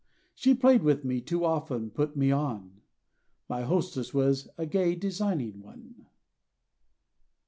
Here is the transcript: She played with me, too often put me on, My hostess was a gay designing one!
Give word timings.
She 0.33 0.55
played 0.55 0.81
with 0.81 1.05
me, 1.05 1.21
too 1.21 1.45
often 1.45 1.91
put 1.91 2.17
me 2.17 2.31
on, 2.31 2.81
My 3.47 3.61
hostess 3.61 4.15
was 4.15 4.49
a 4.57 4.65
gay 4.65 4.95
designing 4.95 5.61
one! 5.61 6.07